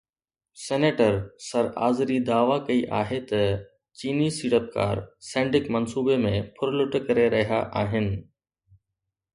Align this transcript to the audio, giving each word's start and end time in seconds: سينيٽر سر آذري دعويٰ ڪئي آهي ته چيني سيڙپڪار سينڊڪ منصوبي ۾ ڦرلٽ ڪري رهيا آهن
سينيٽر 0.61 1.17
سر 1.47 1.67
آذري 1.87 2.17
دعويٰ 2.29 2.57
ڪئي 2.69 2.79
آهي 3.01 3.19
ته 3.33 3.43
چيني 3.99 4.29
سيڙپڪار 4.39 5.03
سينڊڪ 5.29 5.71
منصوبي 5.77 6.19
۾ 6.27 6.35
ڦرلٽ 6.59 7.01
ڪري 7.11 7.29
رهيا 7.39 7.63
آهن 7.85 8.13